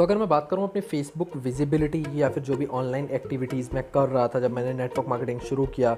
[0.00, 3.82] तो अगर मैं बात करूँ अपनी फेसबुक विजिबिलिटी या फिर जो भी ऑनलाइन एक्टिविटीज़ मैं
[3.94, 5.92] कर रहा था जब मैंने नेटवर्क मार्केटिंग शुरू किया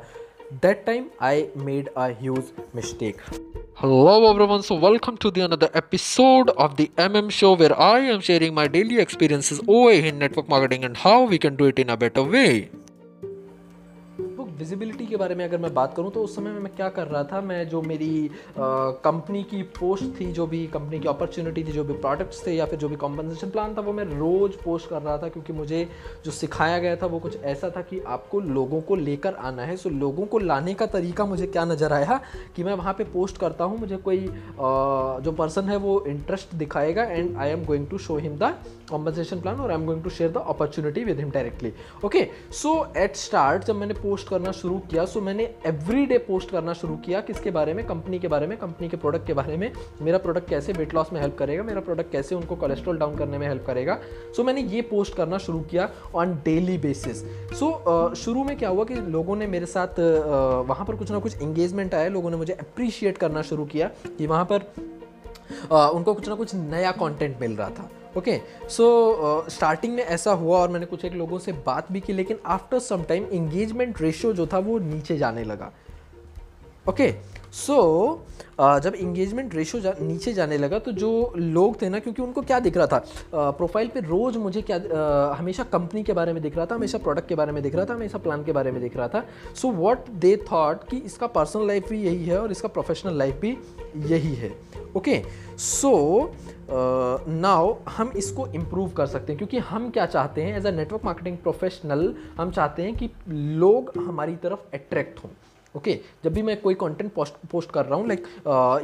[0.62, 3.20] that time I made a huge mistake
[3.82, 8.20] hello everyone so welcome to the another episode of the MM show where I am
[8.22, 11.88] sharing my daily experiences ओए in network marketing and how we can do it in
[11.88, 12.46] a better way
[14.62, 17.06] visibility के बारे में अगर मैं बात करूँ तो उस समय में मैं क्या कर
[17.06, 21.72] रहा था, मैं जो मेरी कंपनी की पोस्ट थी, जो भी कंपनी की अपॉर्चुनिटी थी,
[21.72, 24.88] जो भी प्रोडक्ट्स थे, या फिर जो भी कॉम्पनसेशन प्लान था, वो मैं रोज़ पोस्ट
[24.88, 25.86] कर रहा था, क्योंकि मुझे
[26.24, 29.76] जो सिखाया गया था, वो कुछ ऐसा था कि आपको लोगों को लेकर आना है।
[29.76, 32.20] सो लोगों को लाने का तरीका मुझे क्या नज़र आया,
[32.56, 37.04] कि मैं वहाँ पर पोस्ट करता हूँ, मुझे कोई जो पर्सन है, वो इंटरेस्ट दिखाएगा
[37.04, 38.54] and I am going to show him the
[38.90, 41.72] compensation plan और I am going to share the opportunity with him directly
[42.04, 46.50] okay so at start जब मैंने पोस्ट करना शुरू किया सो मैंने एवरी डे पोस्ट
[46.50, 49.56] करना शुरू किया किसके बारे में कंपनी के बारे में कंपनी के प्रोडक्ट के बारे
[49.56, 53.16] में मेरा प्रोडक्ट कैसे वेट लॉस में हेल्प करेगा मेरा प्रोडक्ट कैसे उनको कोलेस्ट्रॉल डाउन
[53.16, 57.22] करने में हेल्प करेगा। सो so, मैंने ये पोस्ट करना शुरू किया ऑन डेली बेसिस
[57.58, 61.18] सो शुरू में क्या हुआ कि लोगों ने मेरे साथ uh, वहाँ पर कुछ ना
[61.18, 66.14] कुछ इंगेजमेंट आया लोगों ने मुझे अप्रिशिएट करना शुरू किया कि वहाँ पर uh, उनको
[66.14, 70.68] कुछ ना कुछ नया कंटेंट मिल रहा था। ओके सो स्टार्टिंग में ऐसा हुआ और
[70.68, 74.46] मैंने कुछ एक लोगों से बात भी की लेकिन after some time engagement ratio जो
[74.46, 75.72] था वो नीचे जाने लगा।
[76.88, 81.80] Okay okay, so so, uh, जब इंगेजमेंट रेशो जा, नीचे जाने लगा तो जो लोग
[81.82, 83.04] थे ना क्योंकि उनको क्या दिख रहा था?
[83.34, 86.74] प्रोफ़ाइल uh, पे रोज़ मुझे क्या uh, हमेशा कंपनी के बारे में दिख रहा था
[86.74, 89.08] हमेशा प्रोडक्ट के बारे में दिख रहा था हमेशा प्लान के बारे में दिख रहा
[89.08, 89.24] था।
[89.54, 93.34] सो वॉट दे थॉट कि इसका पर्सनल लाइफ भी यही है और इसका प्रोफेशनल लाइफ
[93.34, 93.56] भी
[93.96, 94.54] यही है।
[94.96, 95.22] ओके
[95.58, 95.92] सो
[96.70, 101.04] नाउ हम इसको इम्प्रूव कर सकते हैं, क्योंकि हम क्या चाहते हैं as a network
[101.04, 105.30] marketing professional हम चाहते हैं कि लोग हमारी तरफ़ अट्रैक्ट हों।
[105.76, 108.26] ओके जब भी मैं कोई कंटेंट पोस्ट पोस्ट कर रहा हूँ like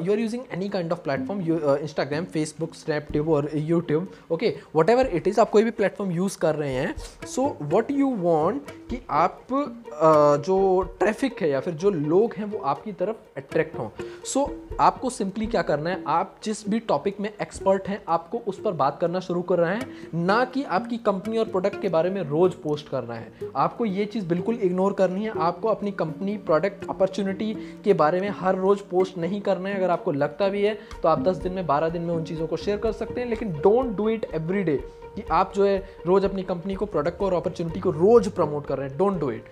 [0.06, 1.40] you are using any kind of platform
[1.76, 4.54] Instagram Facebook Snapchat और YouTube okay
[4.90, 6.94] whatever it is आप कोई भी प्लेटफॉर्म यूज़ कर रहे हैं
[7.26, 12.44] सो वट यू वॉन्ट कि आप uh, जो ट्रैफ़िक है या फिर जो लोग हैं
[12.44, 13.88] वो आपकी तरफ़ अट्रैक्ट हों।
[14.24, 18.38] सो so, आपको सिंपली क्या करना है आप जिस भी टॉपिक में एक्सपर्ट हैं आपको
[18.46, 21.88] उस पर बात करना शुरू कर रहे हैं ना कि आपकी कंपनी और प्रोडक्ट के
[21.88, 25.90] बारे में रोज़ पोस्ट करना है। आपको ये चीज़ बिल्कुल इग्नोर करनी है आपको अपनी
[25.92, 27.52] कंपनी प्रोडक्ट अपॉर्चुनिटी
[27.84, 31.08] के बारे में हर रोज़ पोस्ट नहीं करना है, अगर आपको लगता भी है तो
[31.08, 33.52] आप 10 दिन में 12 दिन में उन चीज़ों को शेयर कर सकते हैं, लेकिन
[33.54, 34.76] don't do it every day
[35.16, 38.66] कि आप जो है रोज़ अपनी कंपनी को प्रोडक्ट को और अपॉर्चुनिटी को रोज़ प्रमोट
[38.66, 39.44] कर रहे हैं डोंट डू इट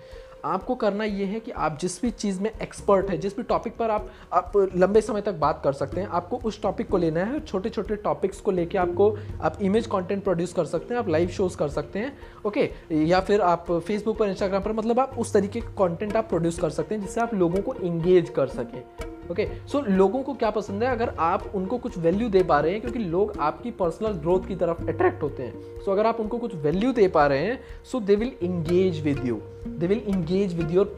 [0.45, 3.75] आपको करना ये है कि आप जिस भी चीज़ में एक्सपर्ट है, जिस भी टॉपिक
[3.77, 7.23] पर आप आप लंबे समय तक बात कर सकते हैं, आपको उस टॉपिक को लेना
[7.23, 9.09] है छोटे छोटे टॉपिक्स को लेके आपको,
[9.41, 12.69] आप इमेज कंटेंट प्रोड्यूस कर सकते हैं, आप लाइव शोज़ कर सकते हैं ओके
[13.05, 16.59] या फिर आप फेसबुक पर इंस्टाग्राम पर मतलब आप उस तरीके का कॉन्टेंट आप प्रोड्यूस
[16.59, 20.21] कर सकते हैं जिससे आप लोगों को इंगेज कर सकें। ओके okay, सो so, लोगों
[20.23, 20.89] को क्या पसंद है?
[20.89, 24.55] अगर आप उनको कुछ वैल्यू दे पा रहे हैं क्योंकि लोग आपकी पर्सनल ग्रोथ की
[24.55, 27.59] तरफ़ अट्रैक्ट होते हैं। सो so, अगर आप उनको कुछ वैल्यू दे पा रहे हैं
[27.91, 30.97] so they will engage with you they will engage with your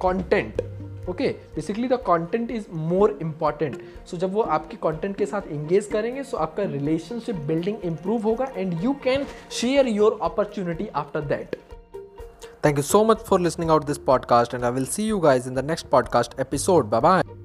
[0.00, 0.62] content
[1.08, 3.76] okay basically the content is more important
[4.06, 8.22] so जब वो आपके कॉन्टेंट के साथ इंगेज करेंगे सो so आपका रिलेशनशिप बिल्डिंग इंप्रूव
[8.22, 11.56] होगा and you can share your opportunity after that
[12.62, 15.46] Thank you so much for listening out this podcast and I will see you guys
[15.46, 16.90] in the next podcast episode.
[16.90, 17.39] Bye bye.